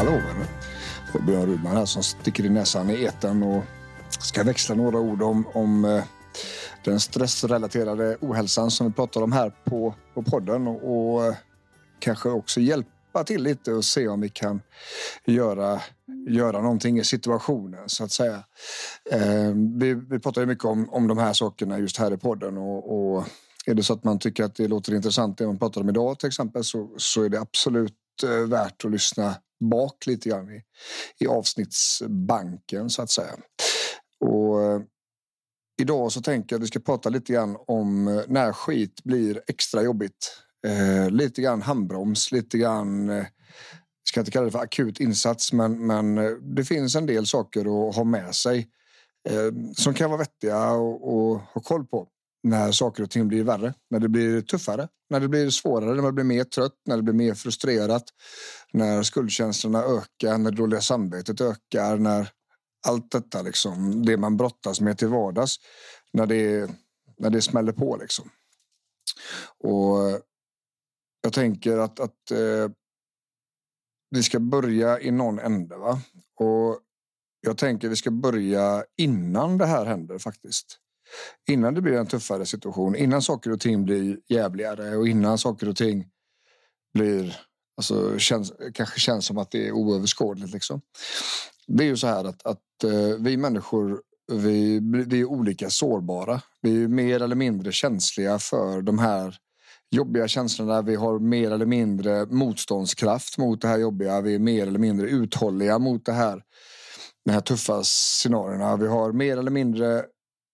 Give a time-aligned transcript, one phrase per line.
[0.00, 0.46] Hallå vänner.
[1.12, 3.64] Det är Björn Rudman här som sticker i näsan i eten och
[4.08, 6.04] ska växla några ord om, om eh,
[6.84, 11.34] den stressrelaterade ohälsan som vi pratar om här på, på podden och, och eh,
[11.98, 14.60] kanske också hjälpa till lite och se om vi kan
[15.24, 15.80] göra,
[16.28, 18.44] göra någonting i situationen så att säga.
[19.10, 22.58] Eh, vi, vi pratar ju mycket om, om de här sakerna just här i podden
[22.58, 23.24] och, och
[23.66, 26.18] är det så att man tycker att det låter intressant det man pratar om idag
[26.18, 30.62] till exempel så, så är det absolut Eh, värt att lyssna bak lite grann i,
[31.18, 33.32] i avsnittsbanken så att säga.
[34.20, 34.80] Och eh,
[35.80, 39.42] idag så tänker jag att vi ska prata lite grann om eh, när skit blir
[39.46, 40.36] extra jobbigt.
[40.66, 43.24] Eh, lite grann handbroms, lite grann eh,
[44.08, 47.88] ska inte kalla det för akut insats, men, men eh, det finns en del saker
[47.88, 48.68] att ha med sig
[49.28, 52.08] eh, som kan vara vettiga och, och ha koll på
[52.42, 56.02] när saker och ting blir värre, när det blir tuffare, när det blir svårare, när
[56.02, 58.04] man blir mer trött, när det blir mer frustrerat,
[58.72, 62.30] när skuldkänslorna ökar, när det dåliga samvetet ökar, när
[62.86, 65.56] allt detta, liksom, det man brottas med till vardags,
[66.12, 66.70] när det,
[67.18, 67.96] när det smäller på.
[67.96, 68.30] Liksom.
[69.58, 70.20] Och
[71.22, 72.70] jag tänker att, att eh,
[74.10, 75.76] vi ska börja i någon ände.
[75.76, 76.00] Va?
[76.34, 76.80] Och
[77.40, 80.78] jag tänker att vi ska börja innan det här händer faktiskt.
[81.48, 85.68] Innan det blir en tuffare situation, innan saker och ting blir jävligare och innan saker
[85.68, 86.06] och ting
[86.94, 87.36] blir
[87.80, 90.52] Alltså, känns, kanske känns som att det är oöverskådligt.
[90.52, 90.80] Liksom.
[91.66, 94.00] Det är ju så här att, att eh, vi människor
[94.32, 96.40] vi, vi är olika sårbara.
[96.60, 99.36] Vi är mer eller mindre känsliga för de här
[99.90, 100.82] jobbiga känslorna.
[100.82, 104.20] Vi har mer eller mindre motståndskraft mot det här jobbiga.
[104.20, 106.42] Vi är mer eller mindre uthålliga mot det här,
[107.24, 108.76] de här tuffa scenarierna.
[108.76, 110.04] Vi har mer eller mindre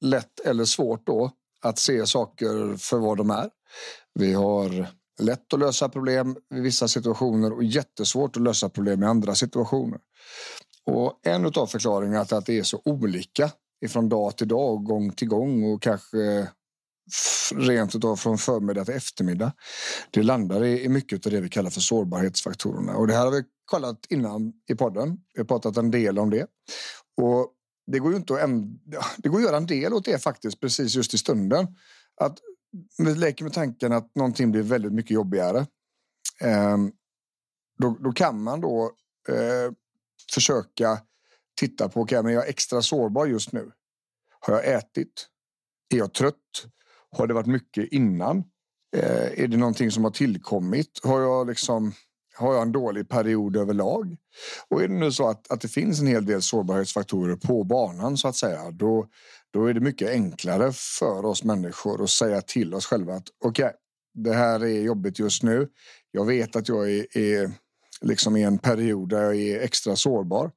[0.00, 3.50] lätt eller svårt då att se saker för vad de är.
[4.14, 4.86] Vi har
[5.20, 9.98] lätt att lösa problem i vissa situationer och jättesvårt att lösa problem i andra situationer.
[10.84, 13.50] Och en av förklaringarna till att det är så olika
[13.84, 16.48] ifrån dag till dag, gång till gång och kanske
[17.54, 19.52] rent utav från förmiddag till eftermiddag.
[20.10, 23.44] Det landar i mycket av det vi kallar för sårbarhetsfaktorerna och det här har vi
[23.64, 25.18] kollat innan i podden.
[25.34, 26.46] Vi har pratat en del om det
[27.16, 27.52] och
[27.90, 30.60] det går ju inte att, ändra, det går att göra en del åt det faktiskt
[30.60, 31.66] precis just i stunden.
[32.20, 32.38] Att
[32.98, 35.66] vi leker med tanken att någonting blir väldigt mycket jobbigare.
[36.40, 36.76] Eh,
[37.78, 38.92] då, då, kan man då
[39.28, 39.72] eh,
[40.34, 41.00] försöka
[41.60, 43.72] titta på, okay, men jag är extra sårbar just nu.
[44.40, 45.28] Har jag ätit?
[45.94, 46.66] Är jag trött?
[47.10, 48.38] Har det varit mycket innan?
[48.96, 51.00] Eh, är det någonting som har tillkommit?
[51.02, 51.92] Har jag liksom
[52.38, 54.16] har jag en dålig period överlag?
[54.68, 58.16] Och är det nu så att, att det finns en hel del sårbarhetsfaktorer på banan
[58.16, 59.06] så att säga, då,
[59.52, 63.64] då är det mycket enklare för oss människor att säga till oss själva att okej,
[63.64, 63.76] okay,
[64.14, 65.68] det här är jobbigt just nu.
[66.10, 67.52] Jag vet att jag är, är
[68.00, 70.50] liksom i en period där jag är extra sårbar.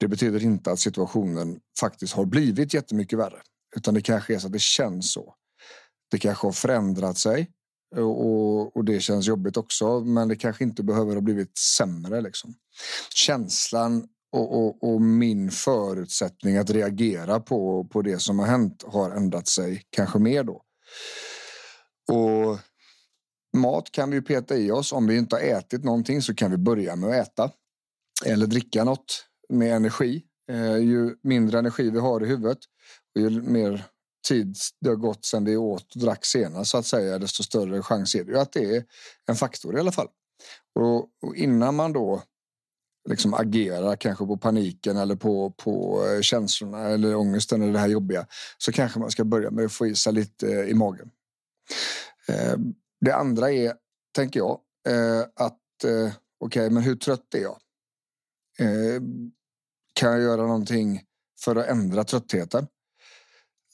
[0.00, 3.40] Det betyder inte att situationen faktiskt har blivit jättemycket värre,
[3.76, 5.34] utan det kanske är så att det känns så.
[6.10, 7.50] Det kanske har förändrat sig
[7.96, 12.20] och, och det känns jobbigt också, men det kanske inte behöver ha blivit sämre.
[12.20, 12.54] Liksom.
[13.14, 19.10] Känslan och, och, och, min förutsättning att reagera på, på det som har hänt har
[19.10, 20.62] ändrat sig kanske mer då.
[22.12, 22.58] Och
[23.56, 24.92] mat kan vi peta i oss.
[24.92, 27.50] Om vi inte har ätit någonting så kan vi börja med att äta
[28.26, 30.22] eller dricka något med energi.
[30.50, 32.58] Eh, ju mindre energi vi har i huvudet
[33.14, 33.84] och ju mer
[34.28, 37.82] tid det har gått sedan vi åt och drack senast så att säga, desto större
[37.82, 38.84] chans är det ju att det är
[39.26, 40.08] en faktor i alla fall.
[40.74, 42.22] Och, och innan man då
[43.08, 47.88] liksom agerar kanske på paniken eller på, på eh, känslorna eller ångesten eller det här
[47.88, 48.26] jobbiga
[48.58, 51.10] så kanske man ska börja med att få i sig lite eh, i magen.
[52.28, 52.56] Eh,
[53.00, 53.74] det andra är,
[54.14, 54.60] tänker jag,
[55.36, 57.58] att okej, okay, men hur trött är jag?
[59.94, 61.02] Kan jag göra någonting
[61.40, 62.66] för att ändra tröttheten?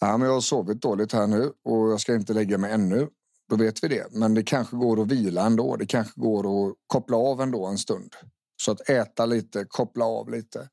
[0.01, 3.09] Ja, men jag har sovit dåligt här nu och jag ska inte lägga mig ännu.
[3.51, 4.07] Då vet vi det.
[4.11, 5.77] Men det kanske går att vila ändå.
[5.77, 8.15] Det kanske går att koppla av ändå en stund.
[8.63, 10.69] Så att äta lite, koppla av lite.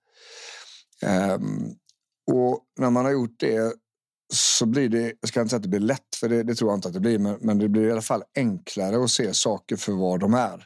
[1.36, 1.76] Um,
[2.32, 3.74] och när man har gjort det
[4.34, 6.72] så blir det, jag ska inte säga att det blir lätt, för det, det tror
[6.72, 9.34] jag inte att det blir, men, men, det blir i alla fall enklare att se
[9.34, 10.66] saker för vad de är.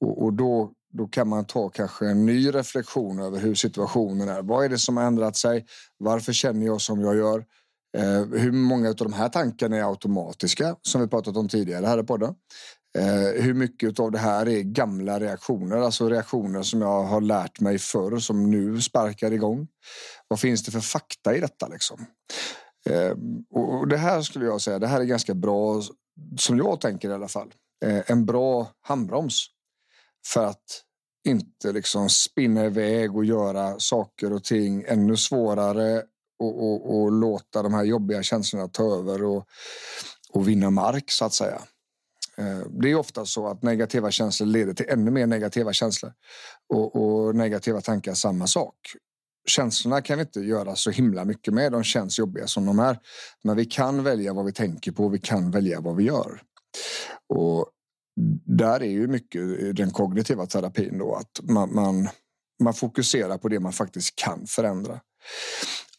[0.00, 4.42] Och, och då, då kan man ta kanske en ny reflektion över hur situationen är.
[4.42, 5.66] Vad är det som har ändrat sig?
[5.98, 7.44] Varför känner jag som jag gör?
[7.96, 12.00] Eh, hur många av de här tankarna är automatiska, som vi pratat om tidigare här
[12.00, 12.34] i podden?
[12.98, 17.60] Eh, hur mycket av det här är gamla reaktioner, alltså reaktioner som jag har lärt
[17.60, 19.68] mig förr som nu sparkar igång?
[20.28, 22.06] Vad finns det för fakta i detta liksom?
[22.90, 23.12] Eh,
[23.50, 25.82] och det här skulle jag säga, det här är ganska bra,
[26.38, 27.52] som jag tänker i alla fall,
[27.84, 29.46] eh, en bra handbroms
[30.26, 30.84] för att
[31.28, 36.02] inte liksom spinna iväg och göra saker och ting ännu svårare
[36.38, 39.46] och, och, och låta de här jobbiga känslorna ta över och,
[40.30, 41.62] och vinna mark så att säga.
[42.38, 46.12] Eh, det är ofta så att negativa känslor leder till ännu mer negativa känslor
[46.68, 48.74] och, och negativa tankar samma sak.
[49.46, 51.72] Känslorna kan vi inte göra så himla mycket med.
[51.72, 52.98] De känns jobbiga som de är.
[53.44, 55.08] Men vi kan välja vad vi tänker på.
[55.08, 56.42] Vi kan välja vad vi gör.
[57.28, 57.70] Och
[58.44, 62.08] där är ju mycket den kognitiva terapin då att man, man,
[62.62, 65.00] man fokuserar på det man faktiskt kan förändra.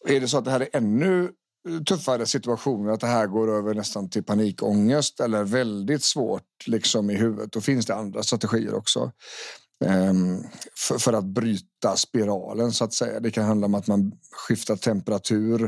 [0.07, 1.31] Är det så att det här är ännu
[1.69, 7.09] eh, tuffare situationer, att det här går över nästan till panikångest eller väldigt svårt liksom
[7.09, 9.11] i huvudet, då finns det andra strategier också.
[9.85, 10.43] Um,
[10.87, 13.19] för, för, att bryta spiralen så att säga.
[13.19, 15.65] Det kan handla om att man skiftar temperatur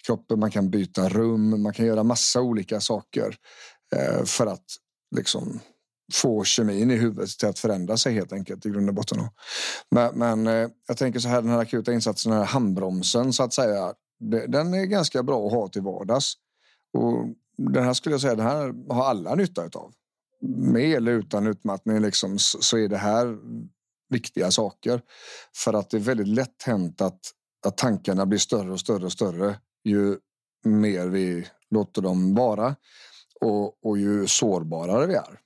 [0.00, 3.36] i kroppen, man kan byta rum, man kan göra massa olika saker
[3.96, 4.64] uh, för att
[5.16, 5.60] liksom
[6.12, 9.18] få kemin i huvudet till att förändra sig helt enkelt i grund och botten.
[9.90, 13.42] Men, men eh, jag tänker så här, den här akuta insatsen, den här handbromsen så
[13.42, 13.94] att säga,
[14.48, 16.34] den är ganska bra att ha till vardags.
[16.92, 17.26] Och
[17.56, 19.92] den här skulle jag säga, den här har alla nytta av.
[20.56, 23.38] Med eller utan utmattning liksom, så är det här
[24.08, 25.02] viktiga saker.
[25.56, 27.20] För att det är väldigt lätt hänt att,
[27.66, 30.16] att tankarna blir större och större och större ju
[30.64, 32.76] mer vi låter dem vara
[33.40, 35.38] och, och ju sårbarare vi är.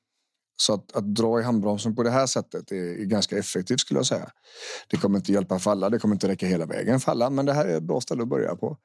[0.56, 3.98] Så att, att, dra i handbromsen på det här sättet är, är, ganska effektivt skulle
[3.98, 4.30] jag säga.
[4.88, 7.46] Det kommer inte hjälpa för alla, det kommer inte räcka hela vägen för alla, men
[7.46, 8.76] det här är ett bra ställe att börja på.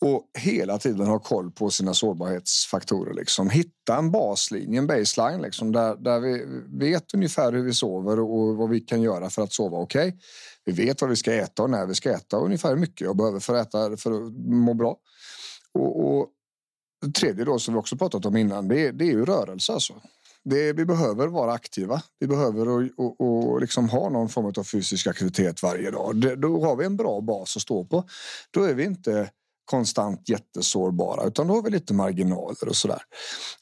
[0.00, 3.14] Och hela tiden ha koll på sina sårbarhetsfaktorer.
[3.14, 3.50] Liksom.
[3.50, 6.44] Hitta en baslinje, en baseline, liksom, där, där vi
[6.78, 10.08] vet ungefär hur vi sover och vad vi kan göra för att sova okej.
[10.08, 10.20] Okay.
[10.64, 13.00] Vi vet vad vi ska äta och när vi ska äta och ungefär hur mycket
[13.00, 14.96] jag behöver för att äta för att må bra.
[15.74, 16.28] Och, och
[17.06, 19.72] det tredje då som vi också pratat om innan, det är, det är ju rörelse
[19.72, 19.94] alltså
[20.48, 22.02] det, vi behöver vara aktiva.
[22.18, 26.16] Vi behöver och, och, och liksom ha någon form av fysisk aktivitet varje dag.
[26.16, 28.04] Det, då har vi en bra bas att stå på.
[28.50, 29.30] Då är vi inte
[29.64, 33.02] konstant jättesårbara utan då har vi lite marginaler och sådär.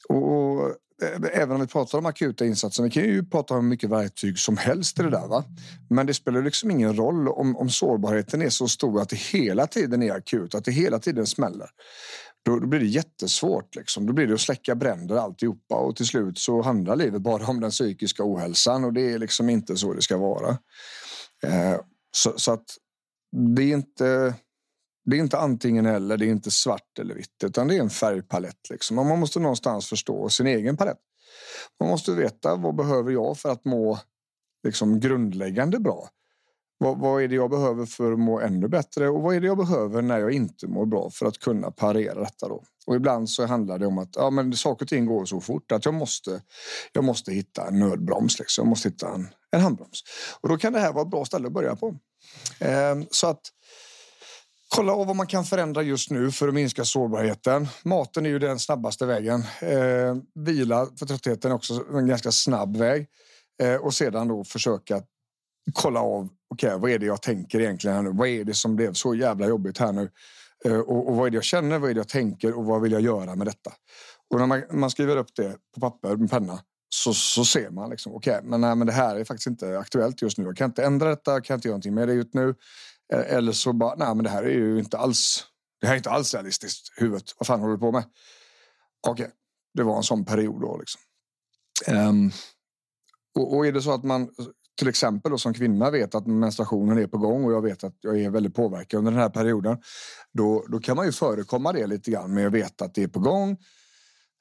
[0.09, 0.69] Och, och
[1.03, 4.39] eh, även om vi pratar om akuta insatser, vi kan ju prata om mycket verktyg
[4.39, 5.27] som helst i det där.
[5.27, 5.43] Va?
[5.89, 9.67] Men det spelar liksom ingen roll om, om sårbarheten är så stor att det hela
[9.67, 11.69] tiden är akut, att det hela tiden smäller.
[12.47, 13.75] Då, då blir det jättesvårt.
[13.75, 14.05] Liksom.
[14.05, 17.59] Då blir det att släcka bränder alltihopa och till slut så handlar livet bara om
[17.59, 20.49] den psykiska ohälsan och det är liksom inte så det ska vara.
[21.43, 21.79] Eh,
[22.11, 22.65] så, så, att
[23.55, 24.35] det är inte.
[25.05, 27.89] Det är inte antingen eller, det är inte svart eller vitt, utan det är en
[27.89, 28.69] färgpalett.
[28.69, 28.99] Liksom.
[28.99, 31.01] Och man måste någonstans förstå sin egen palett.
[31.79, 33.99] Man måste veta vad behöver jag för att må
[34.63, 36.09] liksom grundläggande bra.
[36.79, 39.47] Vad, vad, är det jag behöver för att må ännu bättre och vad är det
[39.47, 42.63] jag behöver när jag inte mår bra för att kunna parera detta då?
[42.87, 45.71] Och ibland så handlar det om att ja, men saker och ting går så fort
[45.71, 46.41] att jag måste.
[46.91, 48.39] Jag måste hitta en nödbroms.
[48.39, 48.63] Liksom.
[48.63, 50.03] Jag måste hitta en, en handbroms
[50.41, 51.95] och då kan det här vara ett bra ställe att börja på.
[52.59, 53.41] Eh, så att
[54.75, 57.67] kolla av vad man kan förändra just nu för att minska sårbarheten.
[57.83, 59.43] Maten är ju den snabbaste vägen.
[59.61, 63.07] Eh, vila för tröttheten är också en ganska snabb väg
[63.63, 65.01] eh, och sedan då försöka
[65.73, 68.11] kolla av okej, okay, vad är det jag tänker egentligen här nu?
[68.13, 70.09] Vad är det som blev så jävla jobbigt här nu?
[70.65, 71.79] Eh, och, och, vad är det jag känner?
[71.79, 72.57] Vad är det jag tänker?
[72.57, 73.71] Och vad vill jag göra med detta?
[74.29, 77.89] Och när man, man skriver upp det på papper med penna så, så ser man
[77.89, 80.43] liksom okej, okay, men, nej, men det här är faktiskt inte aktuellt just nu.
[80.43, 81.31] Jag kan inte ändra detta.
[81.31, 82.55] Jag kan inte göra någonting med det just nu.
[83.13, 85.43] Eh, eller så bara nej, men det här är ju inte alls.
[85.81, 86.93] Det här är inte alls realistiskt.
[86.95, 87.33] Huvudet.
[87.37, 88.03] Vad fan håller du på med?
[89.07, 89.35] Okej, okay,
[89.73, 91.01] det var en sån period då liksom.
[91.87, 92.31] Um,
[93.35, 94.29] och, och är det så att man
[94.77, 97.95] till exempel och som kvinna vet att menstruationen är på gång och jag vet att
[98.01, 99.77] jag är väldigt påverkad under den här perioden.
[100.33, 103.07] Då, då kan man ju förekomma det lite grann med att veta att det är
[103.07, 103.57] på gång.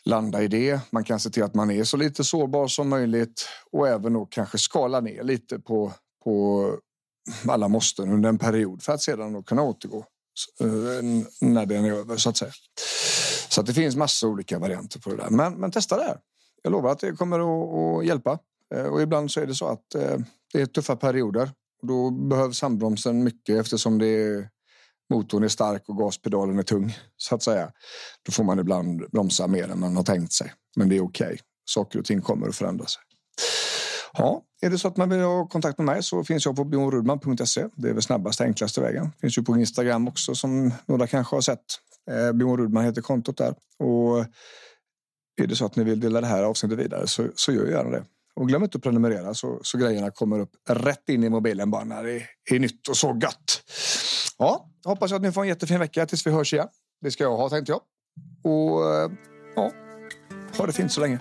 [0.04, 0.80] Landa i det.
[0.90, 4.26] Man kan se till att man är så lite sårbar som möjligt och även då
[4.26, 5.92] kanske skala ner lite på,
[6.24, 6.70] på
[7.48, 9.98] alla måsten under en period för att sedan då kunna återgå
[10.60, 10.68] eh,
[11.40, 12.52] när den är över så att säga.
[13.48, 15.30] Så att det finns massa olika varianter på det där.
[15.30, 16.18] Men, men testa det här.
[16.62, 18.38] Jag lovar att det kommer att, att hjälpa.
[18.75, 20.18] Eh, och ibland så är det så att eh,
[20.52, 21.50] det är tuffa perioder.
[21.82, 24.49] Och då behövs handbromsen mycket eftersom det är
[25.11, 27.73] motorn är stark och gaspedalen är tung, så att säga.
[28.26, 30.52] Då får man ibland bromsa mer än man har tänkt sig.
[30.76, 31.26] Men det är okej.
[31.26, 31.38] Okay.
[31.68, 33.02] Saker och ting kommer att förändra sig.
[34.12, 36.64] Ja, är det så att man vill ha kontakt med mig så finns jag på
[36.64, 37.66] bjornrudman.se.
[37.75, 39.12] Det är väl snabbaste, enklaste vägen.
[39.20, 41.64] Finns ju på Instagram också som några kanske har sett.
[42.11, 43.54] Eh, Björn Rudman heter kontot där.
[43.78, 44.18] Och
[45.42, 47.90] är det så att ni vill dela det här avsnittet vidare så, så gör gärna
[47.90, 48.04] det.
[48.36, 51.84] Och glöm inte att prenumerera så, så grejerna kommer upp rätt in i mobilen bara
[51.84, 52.22] när det
[52.54, 53.62] är nytt och så gött.
[54.38, 56.68] Ja, hoppas att ni får en jättefin vecka tills vi hörs igen.
[57.00, 57.80] Det ska jag ha tänkte jag.
[58.44, 59.10] Och eh,
[59.56, 59.72] ja,
[60.58, 61.18] ha det fint så länge.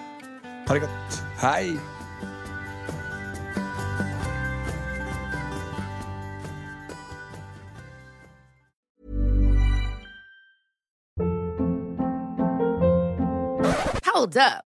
[0.67, 0.89] Ha det gott.
[1.37, 1.79] Hej!
[14.13, 14.74] Hold up.